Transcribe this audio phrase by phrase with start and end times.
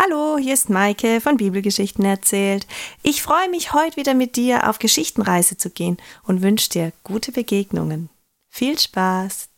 [0.00, 2.68] Hallo, hier ist Maike von Bibelgeschichten erzählt.
[3.02, 7.32] Ich freue mich, heute wieder mit dir auf Geschichtenreise zu gehen und wünsche dir gute
[7.32, 8.08] Begegnungen.
[8.48, 9.48] Viel Spaß!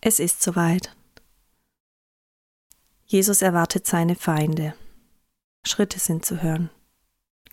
[0.00, 0.96] Es ist soweit.
[3.06, 4.74] Jesus erwartet seine Feinde.
[5.64, 6.70] Schritte sind zu hören.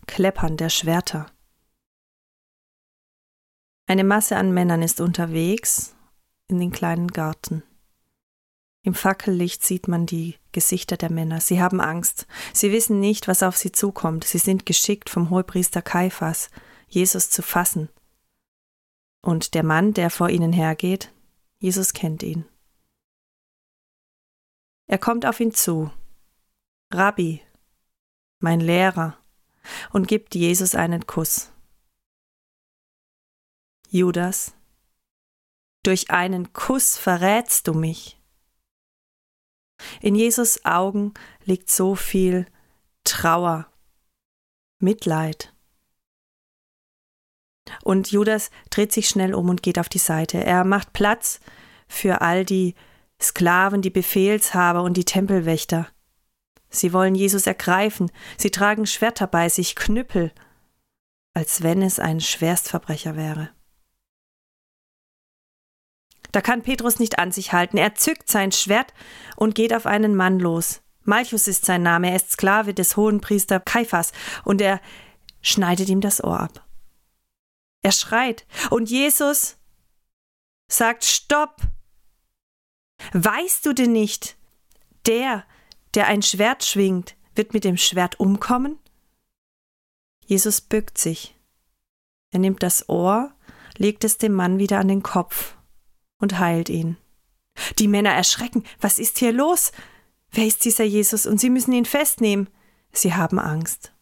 [0.08, 1.30] Kleppern der Schwerter.
[3.86, 5.94] Eine Masse an Männern ist unterwegs
[6.48, 7.62] in den kleinen Garten.
[8.84, 11.40] Im Fackellicht sieht man die Gesichter der Männer.
[11.40, 12.26] Sie haben Angst.
[12.52, 14.24] Sie wissen nicht, was auf sie zukommt.
[14.24, 16.50] Sie sind geschickt vom Hohepriester Kaiphas,
[16.88, 17.88] Jesus zu fassen.
[19.24, 21.12] Und der Mann, der vor ihnen hergeht,
[21.58, 22.44] Jesus kennt ihn.
[24.88, 25.92] Er kommt auf ihn zu.
[26.92, 27.40] Rabbi,
[28.40, 29.16] mein Lehrer,
[29.92, 31.52] und gibt Jesus einen Kuss.
[33.88, 34.54] Judas,
[35.84, 38.18] durch einen Kuss verrätst du mich.
[40.00, 42.46] In Jesus Augen liegt so viel
[43.04, 43.66] Trauer,
[44.78, 45.52] Mitleid.
[47.84, 50.44] Und Judas dreht sich schnell um und geht auf die Seite.
[50.44, 51.40] Er macht Platz
[51.88, 52.74] für all die
[53.20, 55.88] Sklaven, die Befehlshaber und die Tempelwächter.
[56.68, 60.32] Sie wollen Jesus ergreifen, sie tragen Schwerter bei sich, Knüppel,
[61.34, 63.50] als wenn es ein Schwerstverbrecher wäre.
[66.32, 67.76] Da kann Petrus nicht an sich halten.
[67.76, 68.92] Er zückt sein Schwert
[69.36, 70.80] und geht auf einen Mann los.
[71.04, 74.12] Malchus ist sein Name, er ist Sklave des Hohenpriester Kaiphas
[74.44, 74.80] und er
[75.42, 76.66] schneidet ihm das Ohr ab.
[77.82, 79.56] Er schreit und Jesus
[80.68, 81.56] sagt Stopp!
[83.12, 84.36] Weißt du denn nicht,
[85.06, 85.44] der,
[85.94, 88.78] der ein Schwert schwingt, wird mit dem Schwert umkommen?
[90.24, 91.36] Jesus bückt sich.
[92.30, 93.34] Er nimmt das Ohr,
[93.76, 95.56] legt es dem Mann wieder an den Kopf
[96.22, 96.96] und heilt ihn.
[97.78, 98.64] Die Männer erschrecken.
[98.80, 99.72] Was ist hier los?
[100.30, 101.26] Wer ist dieser Jesus?
[101.26, 102.48] Und sie müssen ihn festnehmen.
[102.92, 103.92] Sie haben Angst.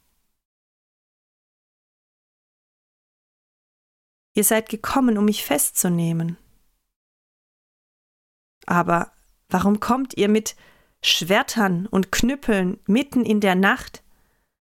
[4.34, 6.37] Ihr seid gekommen, um mich festzunehmen.
[8.67, 9.12] Aber
[9.49, 10.55] warum kommt ihr mit
[11.03, 14.05] Schwertern und Knüppeln mitten in der Nacht?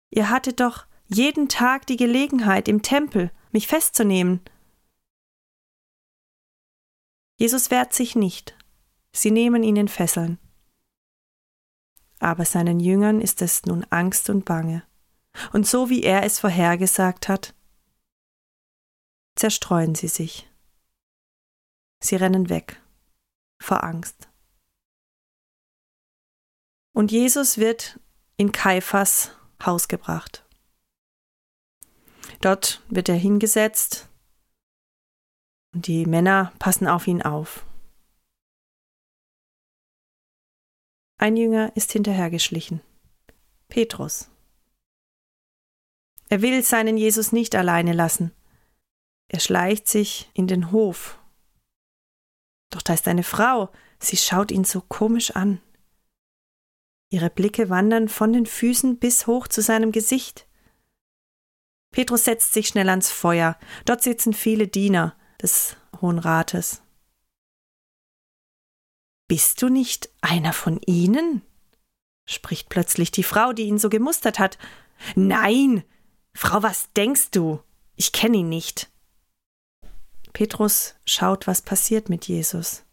[0.10, 4.42] Ihr hattet doch jeden Tag die Gelegenheit, im Tempel mich festzunehmen.
[7.44, 8.58] Jesus wehrt sich nicht.
[9.12, 10.40] Sie nehmen ihn in Fesseln.
[12.20, 14.88] Aber seinen Jüngern ist es nun Angst und Bange.
[15.52, 17.54] Und so wie er es vorhergesagt hat,
[19.36, 20.50] zerstreuen sie sich.
[22.00, 22.82] Sie rennen weg
[23.62, 24.30] vor Angst.
[26.94, 28.00] Und Jesus wird
[28.38, 29.32] in Kaiphas
[29.66, 30.46] Haus gebracht.
[32.40, 34.08] Dort wird er hingesetzt
[35.74, 37.66] und die Männer passen auf ihn auf.
[41.18, 42.82] Ein Jünger ist hinterhergeschlichen.
[43.70, 44.30] Petrus.
[46.30, 48.32] Er will seinen Jesus nicht alleine lassen.
[49.30, 51.20] Er schleicht sich in den Hof.
[52.70, 55.62] Doch da ist eine Frau, sie schaut ihn so komisch an.
[57.10, 60.48] Ihre Blicke wandern von den Füßen bis hoch zu seinem Gesicht.
[61.92, 63.58] Petrus setzt sich schnell ans Feuer.
[63.86, 66.82] Dort sitzen viele Diener des Hohen Rates.
[69.28, 71.44] Bist du nicht einer von ihnen?
[72.26, 74.58] spricht plötzlich die Frau, die ihn so gemustert hat.
[75.16, 75.84] Nein.
[76.34, 77.62] Frau, was denkst du?
[77.96, 78.90] Ich kenne ihn nicht.
[80.32, 82.86] Petrus schaut, was passiert mit Jesus.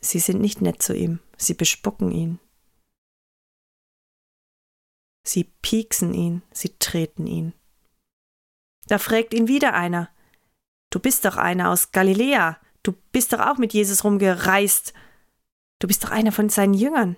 [0.00, 2.40] Sie sind nicht nett zu ihm, sie bespucken ihn.
[5.22, 7.52] Sie pieksen ihn, sie treten ihn.
[8.90, 10.10] Da fragt ihn wieder einer.
[10.90, 12.58] Du bist doch einer aus Galiläa.
[12.82, 14.94] Du bist doch auch mit Jesus rumgereist.
[15.78, 17.16] Du bist doch einer von seinen Jüngern.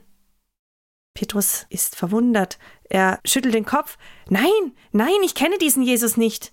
[1.15, 2.59] Petrus ist verwundert.
[2.85, 3.97] Er schüttelt den Kopf.
[4.29, 6.53] Nein, nein, ich kenne diesen Jesus nicht.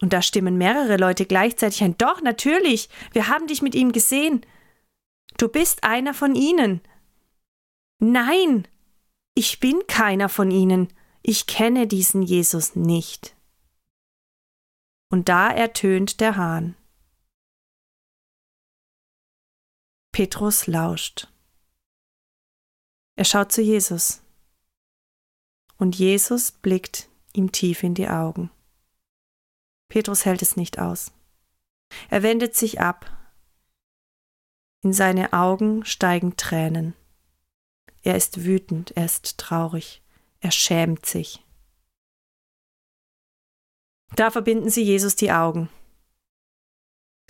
[0.00, 1.98] Und da stimmen mehrere Leute gleichzeitig ein.
[1.98, 4.40] Doch, natürlich, wir haben dich mit ihm gesehen.
[5.36, 6.80] Du bist einer von ihnen.
[7.98, 8.66] Nein,
[9.34, 10.88] ich bin keiner von ihnen
[11.28, 13.36] ich kenne diesen Jesus nicht.
[15.10, 16.74] Und da ertönt der Hahn.
[20.10, 21.28] Petrus lauscht.
[23.14, 24.22] Er schaut zu Jesus.
[25.76, 28.50] Und Jesus blickt ihm tief in die Augen.
[29.88, 31.12] Petrus hält es nicht aus.
[32.08, 33.14] Er wendet sich ab.
[34.80, 36.94] In seine Augen steigen Tränen.
[38.00, 40.02] Er ist wütend, er ist traurig.
[40.40, 41.44] Er schämt sich.
[44.14, 45.68] Da verbinden sie Jesus die Augen.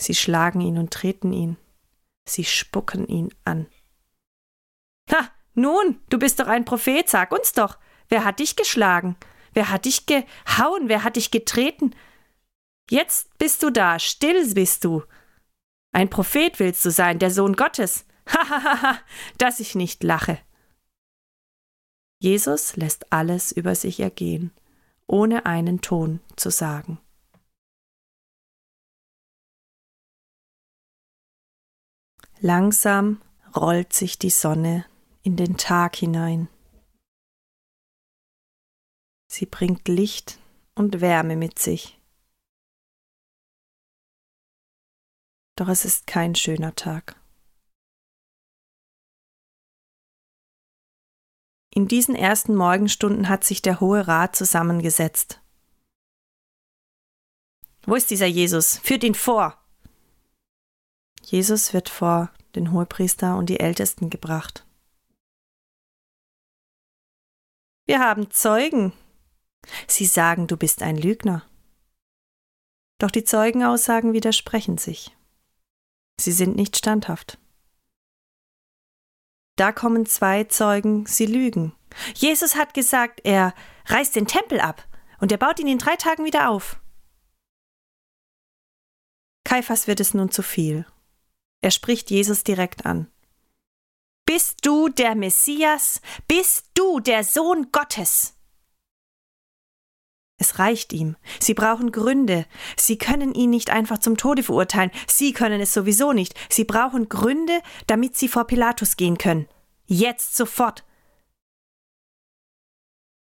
[0.00, 1.56] Sie schlagen ihn und treten ihn.
[2.26, 3.66] Sie spucken ihn an.
[5.10, 7.78] Ha, nun, du bist doch ein Prophet, sag uns doch,
[8.08, 9.16] wer hat dich geschlagen?
[9.54, 10.88] Wer hat dich gehauen?
[10.88, 11.94] Wer hat dich getreten?
[12.90, 15.02] Jetzt bist du da, still bist du.
[15.92, 18.06] Ein Prophet willst du sein, der Sohn Gottes.
[18.28, 18.98] Hahaha,
[19.38, 20.38] dass ich nicht lache.
[22.20, 24.52] Jesus lässt alles über sich ergehen,
[25.06, 26.98] ohne einen Ton zu sagen.
[32.40, 33.20] Langsam
[33.54, 34.84] rollt sich die Sonne
[35.22, 36.48] in den Tag hinein.
[39.30, 40.38] Sie bringt Licht
[40.74, 42.00] und Wärme mit sich.
[45.56, 47.17] Doch es ist kein schöner Tag.
[51.78, 55.40] In diesen ersten Morgenstunden hat sich der Hohe Rat zusammengesetzt.
[57.86, 58.78] Wo ist dieser Jesus?
[58.78, 59.56] Führt ihn vor!
[61.22, 64.66] Jesus wird vor den Hohepriester und die Ältesten gebracht.
[67.86, 68.92] Wir haben Zeugen.
[69.86, 71.48] Sie sagen, du bist ein Lügner.
[72.98, 75.16] Doch die Zeugenaussagen widersprechen sich.
[76.20, 77.38] Sie sind nicht standhaft.
[79.58, 81.74] Da kommen zwei Zeugen, sie lügen.
[82.14, 83.54] Jesus hat gesagt, er
[83.86, 84.86] reißt den Tempel ab
[85.20, 86.80] und er baut ihn in drei Tagen wieder auf.
[89.42, 90.86] Kaiphas wird es nun zu viel.
[91.60, 93.10] Er spricht Jesus direkt an.
[94.26, 96.02] Bist du der Messias?
[96.28, 98.37] Bist du der Sohn Gottes?
[100.38, 101.16] Es reicht ihm.
[101.40, 102.46] Sie brauchen Gründe.
[102.76, 104.92] Sie können ihn nicht einfach zum Tode verurteilen.
[105.08, 106.34] Sie können es sowieso nicht.
[106.48, 109.48] Sie brauchen Gründe, damit sie vor Pilatus gehen können.
[109.86, 110.84] Jetzt sofort.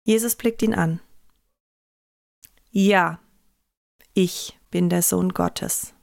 [0.03, 0.99] Jesus blickt ihn an.
[2.71, 3.19] Ja,
[4.13, 5.93] ich bin der Sohn Gottes.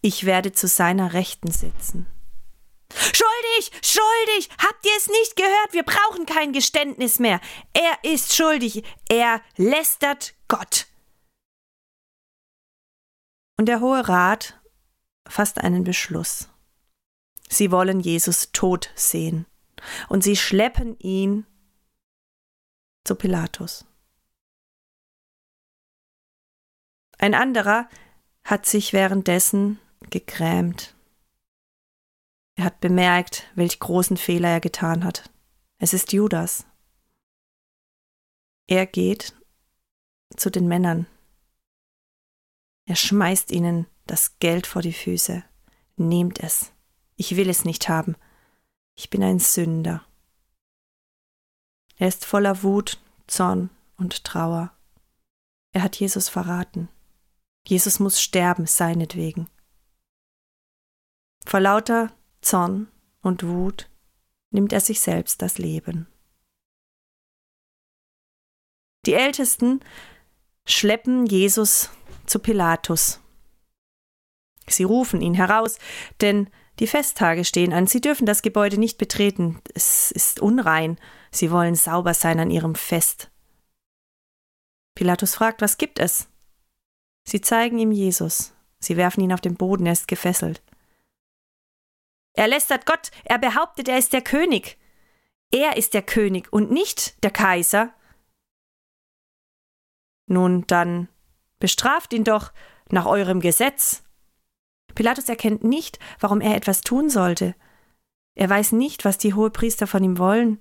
[0.00, 2.06] Ich werde zu seiner Rechten sitzen.
[2.94, 5.72] Schuldig, schuldig, habt ihr es nicht gehört?
[5.72, 7.40] Wir brauchen kein Geständnis mehr.
[7.74, 10.86] Er ist schuldig, er lästert Gott.
[13.58, 14.60] Und der Hohe Rat
[15.28, 16.48] fasst einen Beschluss.
[17.48, 19.46] Sie wollen Jesus tot sehen,
[20.08, 21.46] und sie schleppen ihn
[23.04, 23.84] zu Pilatus.
[27.18, 27.88] Ein anderer
[28.44, 29.80] hat sich währenddessen
[30.10, 30.94] gegrämt
[32.58, 35.30] er hat bemerkt, welch großen Fehler er getan hat.
[35.78, 36.66] Es ist Judas.
[38.66, 39.32] Er geht
[40.36, 41.06] zu den Männern.
[42.84, 45.44] Er schmeißt ihnen das Geld vor die Füße.
[45.94, 46.72] Nehmt es.
[47.14, 48.16] Ich will es nicht haben.
[48.96, 50.04] Ich bin ein Sünder.
[51.94, 54.72] Er ist voller Wut, Zorn und Trauer.
[55.70, 56.88] Er hat Jesus verraten.
[57.64, 59.48] Jesus muss sterben, seinetwegen.
[61.46, 62.12] Vor lauter
[62.48, 62.88] Zorn
[63.20, 63.90] und Wut
[64.50, 66.06] nimmt er sich selbst das Leben.
[69.04, 69.80] Die Ältesten
[70.66, 71.90] schleppen Jesus
[72.24, 73.20] zu Pilatus.
[74.66, 75.78] Sie rufen ihn heraus,
[76.22, 76.48] denn
[76.78, 77.86] die Festtage stehen an.
[77.86, 79.60] Sie dürfen das Gebäude nicht betreten.
[79.74, 80.98] Es ist unrein.
[81.30, 83.30] Sie wollen sauber sein an ihrem Fest.
[84.94, 86.28] Pilatus fragt, was gibt es?
[87.24, 88.54] Sie zeigen ihm Jesus.
[88.78, 90.62] Sie werfen ihn auf den Boden, er ist gefesselt.
[92.38, 94.78] Er lästert Gott, er behauptet, er ist der König.
[95.50, 97.92] Er ist der König und nicht der Kaiser.
[100.28, 101.08] Nun dann
[101.58, 102.52] bestraft ihn doch
[102.90, 104.04] nach eurem Gesetz.
[104.94, 107.56] Pilatus erkennt nicht, warum er etwas tun sollte.
[108.36, 110.60] Er weiß nicht, was die Hohepriester von ihm wollen.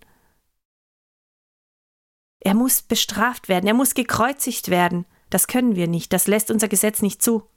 [2.39, 5.05] Er muss bestraft werden, er muss gekreuzigt werden.
[5.29, 7.47] Das können wir nicht, das lässt unser Gesetz nicht zu.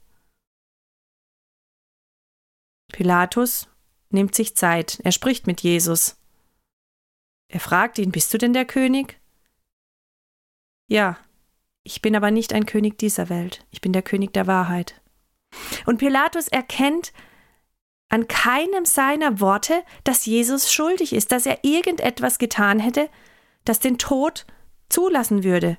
[2.89, 3.70] Pilatus
[4.13, 6.17] nimmt sich Zeit, er spricht mit Jesus.
[7.47, 9.19] Er fragt ihn, bist du denn der König?
[10.87, 11.17] Ja,
[11.83, 15.01] ich bin aber nicht ein König dieser Welt, ich bin der König der Wahrheit.
[15.85, 17.11] Und Pilatus erkennt
[18.09, 23.09] an keinem seiner Worte, dass Jesus schuldig ist, dass er irgendetwas getan hätte,
[23.63, 24.45] das den Tod
[24.89, 25.77] zulassen würde.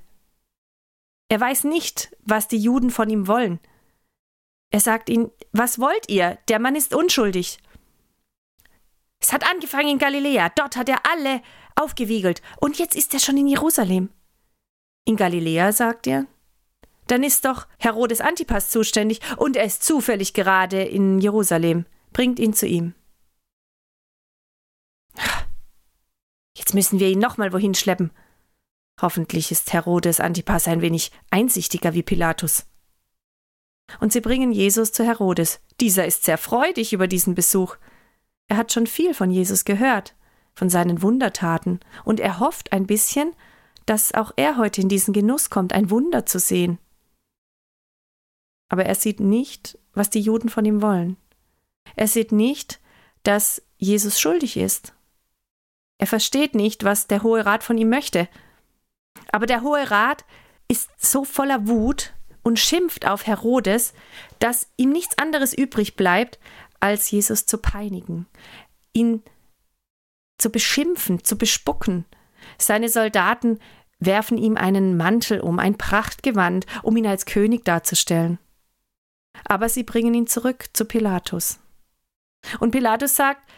[1.29, 3.61] Er weiß nicht, was die Juden von ihm wollen.
[4.71, 6.39] Er sagt ihnen, was wollt ihr?
[6.49, 7.59] Der Mann ist unschuldig.
[9.23, 11.43] Es hat angefangen in Galiläa, dort hat er alle
[11.76, 14.11] aufgewiegelt, und jetzt ist er schon in Jerusalem.
[15.05, 16.26] In Galiläa, sagt er?
[17.07, 21.87] Dann ist doch Herodes Antipas zuständig, und er ist zufällig gerade in Jerusalem.
[22.12, 22.95] Bringt ihn zu ihm.
[26.57, 28.11] Jetzt müssen wir ihn nochmal wohin schleppen.
[29.00, 32.67] Hoffentlich ist Herodes Antipas ein wenig einsichtiger wie Pilatus.
[34.00, 35.61] Und sie bringen Jesus zu Herodes.
[35.81, 37.76] Dieser ist sehr freudig über diesen Besuch.
[38.53, 40.15] Er hat schon viel von Jesus gehört,
[40.55, 43.35] von seinen Wundertaten, und er hofft ein bisschen,
[43.87, 46.79] dass auch er heute in diesen Genuss kommt, ein Wunder zu sehen.
[48.69, 51.17] Aber er sieht nicht, was die Juden von ihm wollen.
[51.97, 52.79] Er sieht nicht,
[53.23, 54.93] dass Jesus schuldig ist.
[55.97, 58.29] Er versteht nicht, was der Hohe Rat von ihm möchte.
[59.33, 60.27] Aber der Hohe Rat
[60.69, 63.95] ist so voller Wut und schimpft auf Herodes,
[64.41, 66.39] dass ihm nichts anderes übrig bleibt,
[66.83, 68.27] als Jesus zu peinigen,
[68.93, 69.23] ihn
[70.39, 72.05] zu beschimpfen, zu bespucken.
[72.59, 73.61] Seine Soldaten
[74.01, 78.39] werfen ihm einen Mantel um, ein Prachtgewand, um ihn als König darzustellen.
[79.45, 81.61] Aber sie bringen ihn zurück zu Pilatus.
[82.59, 83.49] Und Pilatus sagt,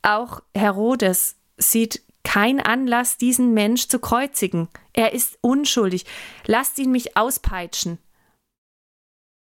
[0.00, 4.68] auch Herodes sieht kein Anlass, diesen Mensch zu kreuzigen.
[4.94, 6.06] Er ist unschuldig.
[6.46, 7.98] Lasst ihn mich auspeitschen.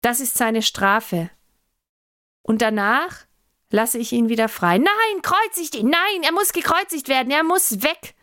[0.02, 1.30] Das ist seine Strafe.
[2.42, 3.26] Und danach
[3.70, 4.78] lasse ich ihn wieder frei.
[4.78, 5.88] Nein, kreuzigt ihn.
[5.88, 7.30] Nein, er muss gekreuzigt werden.
[7.30, 8.14] Er muss weg.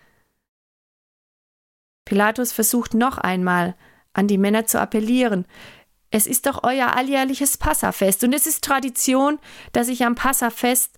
[2.06, 3.76] Pilatus versucht noch einmal,
[4.14, 5.46] an die Männer zu appellieren.
[6.12, 9.38] Es ist doch euer alljährliches Passafest und es ist Tradition,
[9.74, 10.98] dass ich am Passafest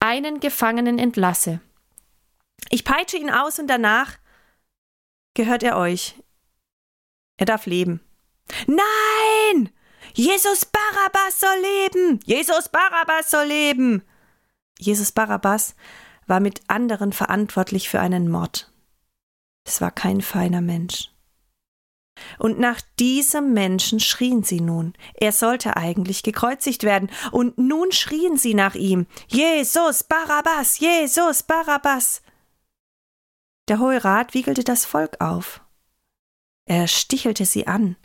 [0.00, 1.60] einen Gefangenen entlasse.
[2.68, 4.18] Ich peitsche ihn aus und danach
[5.32, 6.14] gehört er euch.
[7.38, 8.00] Er darf leben.
[8.66, 9.70] Nein!
[10.12, 10.63] Jesus
[11.04, 12.20] Barabbas soll leben!
[12.24, 14.02] Jesus Barabbas soll leben!
[14.78, 15.74] Jesus Barabbas
[16.26, 18.72] war mit anderen verantwortlich für einen Mord.
[19.66, 21.10] Es war kein feiner Mensch.
[22.38, 24.94] Und nach diesem Menschen schrien sie nun.
[25.14, 27.10] Er sollte eigentlich gekreuzigt werden.
[27.32, 29.06] Und nun schrien sie nach ihm.
[29.26, 32.22] Jesus Barabbas, Jesus Barabbas.
[33.68, 35.60] Der Hohe Rat wiegelte das Volk auf.
[36.66, 37.96] Er stichelte sie an.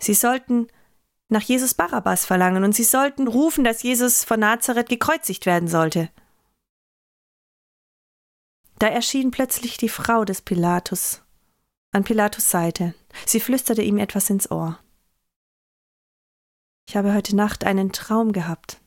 [0.00, 0.68] Sie sollten
[1.32, 6.10] nach Jesus Barabbas verlangen und sie sollten rufen, dass Jesus von Nazareth gekreuzigt werden sollte.
[8.78, 11.22] Da erschien plötzlich die Frau des Pilatus
[11.92, 12.94] an Pilatus Seite.
[13.26, 14.78] Sie flüsterte ihm etwas ins Ohr.
[16.88, 18.80] Ich habe heute Nacht einen Traum gehabt.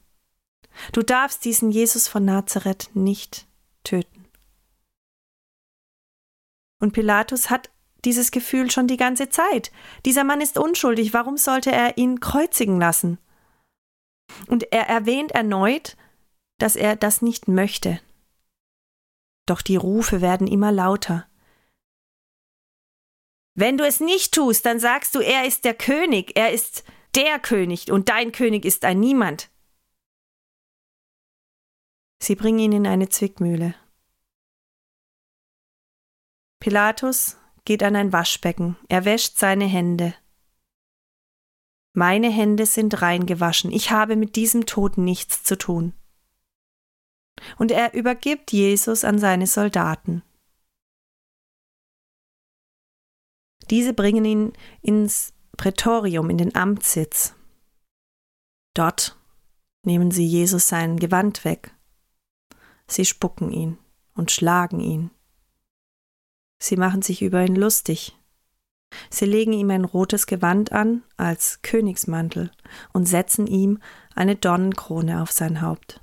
[0.91, 3.47] Du darfst diesen Jesus von Nazareth nicht
[3.83, 4.25] töten.
[6.79, 7.69] Und Pilatus hat
[8.05, 9.71] dieses Gefühl schon die ganze Zeit.
[10.05, 13.17] Dieser Mann ist unschuldig, warum sollte er ihn kreuzigen lassen?
[14.47, 15.97] Und er erwähnt erneut,
[16.57, 17.99] dass er das nicht möchte.
[19.45, 21.27] Doch die Rufe werden immer lauter.
[23.55, 26.83] Wenn du es nicht tust, dann sagst du, er ist der König, er ist
[27.15, 29.49] der König und dein König ist ein Niemand.
[32.21, 33.75] Sie bringen ihn in eine Zwickmühle.
[36.59, 40.13] Pilatus geht an ein Waschbecken, er wäscht seine Hände.
[41.93, 45.93] Meine Hände sind rein gewaschen, ich habe mit diesem Tod nichts zu tun.
[47.57, 50.23] Und er übergibt Jesus an seine Soldaten.
[53.69, 57.33] Diese bringen ihn ins Prätorium, in den Amtssitz.
[58.73, 59.17] Dort
[59.83, 61.73] nehmen sie Jesus sein Gewand weg.
[62.87, 63.77] Sie spucken ihn
[64.13, 65.11] und schlagen ihn.
[66.65, 68.17] Sie machen sich über ihn lustig.
[69.11, 72.49] Sie legen ihm ein rotes Gewand an als Königsmantel
[72.91, 73.79] und setzen ihm
[74.15, 76.01] eine Dornenkrone auf sein Haupt.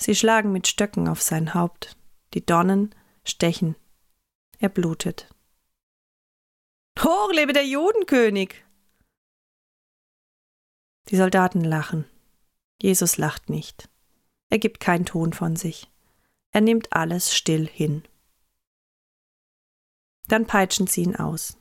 [0.00, 1.96] Sie schlagen mit Stöcken auf sein Haupt.
[2.32, 3.74] Die Dornen stechen.
[4.60, 5.28] Er blutet.
[7.00, 8.64] Hoch lebe der Judenkönig!
[11.08, 12.04] Die Soldaten lachen.
[12.80, 13.88] Jesus lacht nicht.
[14.48, 15.90] Er gibt keinen Ton von sich.
[16.52, 18.04] Er nimmt alles still hin.
[20.28, 21.56] Dann peitschen sie ihn aus.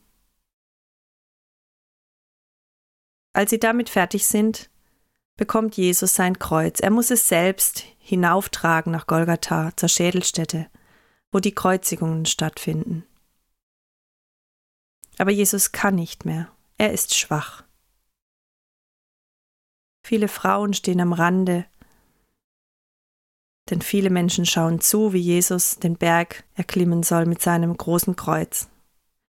[3.34, 4.69] Als sie damit fertig sind,
[5.36, 6.79] bekommt Jesus sein Kreuz.
[6.79, 10.69] Er muss es selbst hinauftragen nach Golgatha, zur Schädelstätte,
[11.31, 13.05] wo die Kreuzigungen stattfinden.
[15.17, 16.51] Aber Jesus kann nicht mehr.
[16.77, 17.63] Er ist schwach.
[20.03, 21.65] Viele Frauen stehen am Rande,
[23.69, 28.69] denn viele Menschen schauen zu, wie Jesus den Berg erklimmen soll mit seinem großen Kreuz.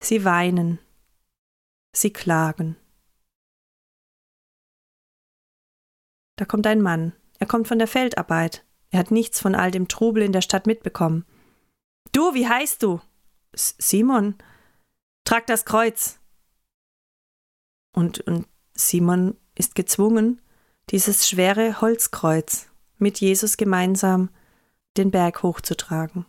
[0.01, 0.79] Sie weinen,
[1.93, 2.75] sie klagen.
[6.36, 9.88] Da kommt ein Mann, er kommt von der Feldarbeit, er hat nichts von all dem
[9.88, 11.25] Trubel in der Stadt mitbekommen.
[12.12, 13.01] Du, wie heißt du?
[13.53, 14.36] Simon,
[15.29, 16.19] Trag das Kreuz.
[17.93, 20.41] Und, und Simon ist gezwungen,
[20.89, 22.68] dieses schwere Holzkreuz
[22.99, 24.29] mit Jesus gemeinsam
[24.97, 26.25] den Berg hochzutragen.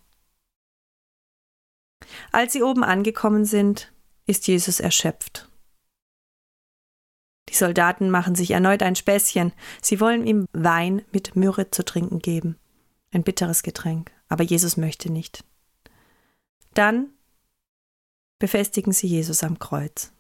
[2.33, 3.93] Als sie oben angekommen sind,
[4.27, 5.49] ist Jesus erschöpft.
[7.49, 9.53] Die Soldaten machen sich erneut ein Späßchen.
[9.83, 12.57] Sie wollen ihm Wein mit Myrrhe zu trinken geben.
[13.11, 14.13] Ein bitteres Getränk.
[14.29, 15.45] Aber Jesus möchte nicht.
[16.75, 17.11] Dann
[18.39, 20.13] befestigen sie Jesus am Kreuz.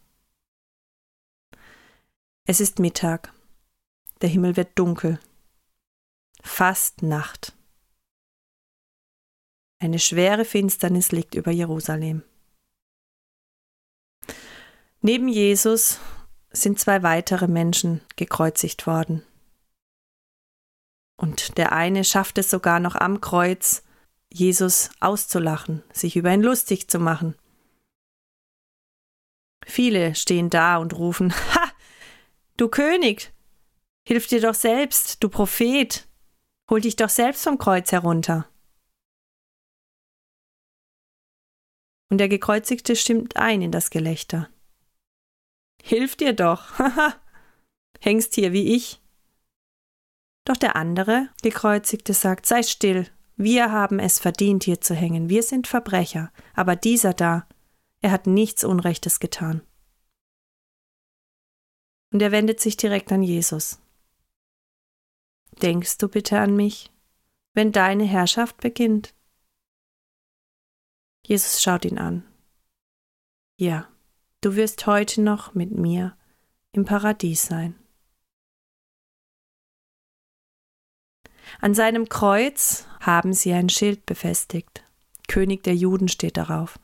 [2.47, 3.33] Es ist Mittag.
[4.23, 5.21] Der Himmel wird dunkel.
[6.43, 7.53] Fast Nacht.
[9.79, 12.23] Eine schwere Finsternis liegt über Jerusalem.
[15.01, 15.99] Neben Jesus
[16.51, 19.25] sind zwei weitere Menschen gekreuzigt worden.
[21.17, 23.83] Und der eine schafft es sogar noch am Kreuz,
[24.33, 27.35] Jesus auszulachen, sich über ihn lustig zu machen.
[29.67, 31.71] Viele stehen da und rufen, Ha,
[32.57, 33.33] du König,
[34.07, 36.07] hilf dir doch selbst, du Prophet,
[36.71, 38.49] hol dich doch selbst vom Kreuz herunter.
[42.09, 44.49] Und der Gekreuzigte stimmt ein in das Gelächter.
[45.83, 47.15] Hilf dir doch, haha,
[48.01, 49.01] hängst hier wie ich.
[50.45, 55.43] Doch der andere Gekreuzigte sagt, sei still, wir haben es verdient, hier zu hängen, wir
[55.43, 57.47] sind Verbrecher, aber dieser da,
[58.01, 59.63] er hat nichts Unrechtes getan.
[62.13, 63.81] Und er wendet sich direkt an Jesus.
[65.63, 66.91] Denkst du bitte an mich,
[67.55, 69.15] wenn deine Herrschaft beginnt?
[71.27, 72.27] Jesus schaut ihn an.
[73.59, 73.89] Ja,
[74.41, 76.17] du wirst heute noch mit mir
[76.73, 77.75] im Paradies sein.
[81.61, 84.85] An seinem Kreuz haben sie ein Schild befestigt.
[85.29, 86.79] König der Juden steht darauf.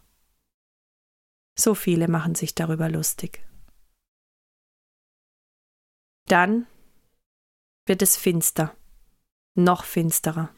[1.58, 3.42] So viele machen sich darüber lustig.
[6.26, 6.66] Dann
[7.86, 8.76] wird es finster,
[9.54, 10.50] noch finsterer.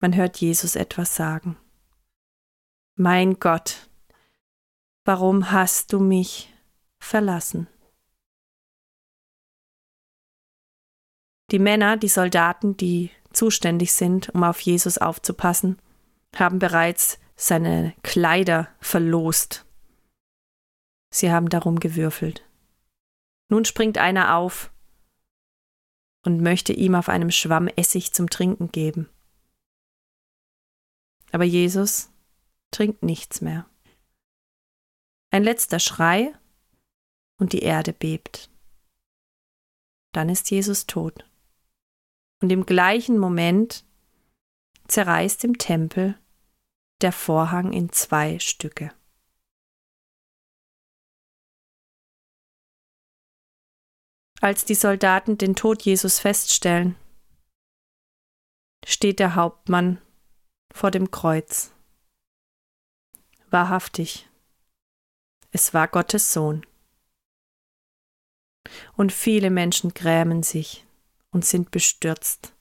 [0.00, 1.56] Man hört Jesus etwas sagen.
[2.94, 3.88] Mein Gott,
[5.04, 6.54] warum hast du mich
[6.98, 7.66] verlassen?
[11.50, 15.78] Die Männer, die Soldaten, die zuständig sind, um auf Jesus aufzupassen,
[16.34, 19.64] haben bereits seine Kleider verlost.
[21.10, 22.42] Sie haben darum gewürfelt.
[23.48, 24.72] Nun springt einer auf
[26.24, 29.08] und möchte ihm auf einem Schwamm Essig zum Trinken geben.
[31.32, 32.10] Aber Jesus
[32.70, 33.68] trinkt nichts mehr.
[35.30, 36.32] Ein letzter Schrei
[37.38, 38.50] und die Erde bebt.
[40.12, 41.28] Dann ist Jesus tot.
[42.40, 43.84] Und im gleichen Moment
[44.88, 46.18] zerreißt im Tempel
[47.02, 48.92] der Vorhang in zwei Stücke.
[54.40, 56.96] Als die Soldaten den Tod Jesus feststellen,
[58.84, 60.00] steht der Hauptmann
[60.72, 61.72] vor dem Kreuz.
[63.50, 64.28] Wahrhaftig,
[65.52, 66.66] es war Gottes Sohn.
[68.94, 70.86] Und viele Menschen grämen sich
[71.30, 72.54] und sind bestürzt.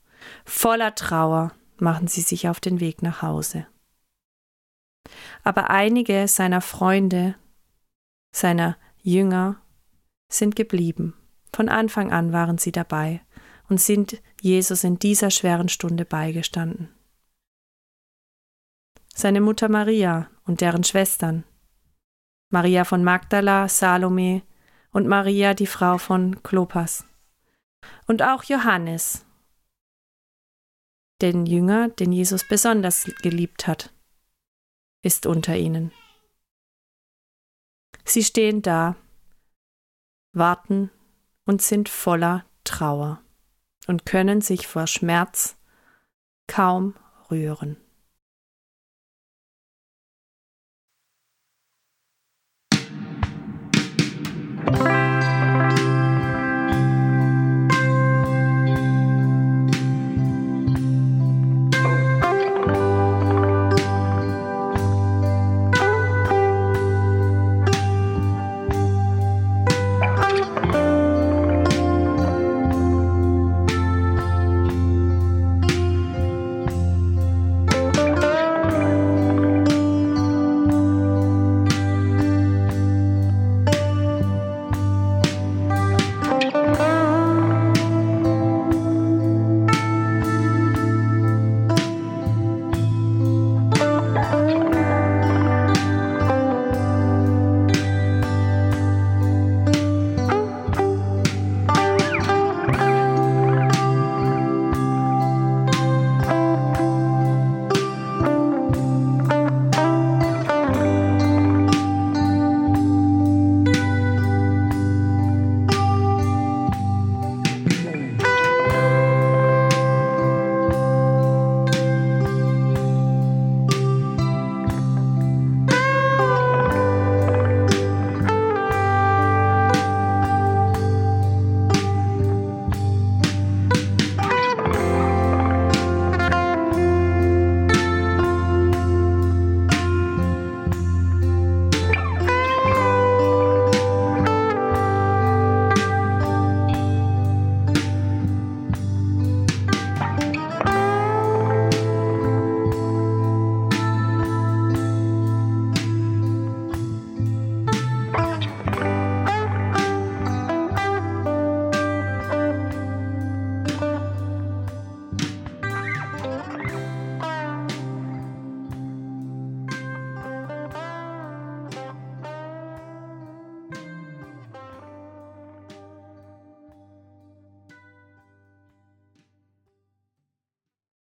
[0.45, 3.67] Voller Trauer machen sie sich auf den Weg nach Hause.
[5.43, 7.35] Aber einige seiner Freunde,
[8.33, 9.61] seiner Jünger,
[10.29, 11.13] sind geblieben.
[11.55, 13.21] Von Anfang an waren sie dabei
[13.69, 16.93] und sind Jesus in dieser schweren Stunde beigestanden.
[19.13, 21.45] Seine Mutter Maria und deren Schwestern,
[22.51, 24.41] Maria von Magdala, Salome
[24.91, 27.05] und Maria, die Frau von Klopas.
[28.05, 29.25] Und auch Johannes,
[31.21, 33.93] den Jünger, den Jesus besonders geliebt hat,
[35.03, 35.93] ist unter ihnen.
[38.03, 38.97] Sie stehen da,
[40.33, 40.91] warten
[41.45, 43.21] und sind voller Trauer
[43.87, 45.55] und können sich vor Schmerz
[46.47, 46.95] kaum
[47.29, 47.77] rühren.
[54.65, 55.04] Musik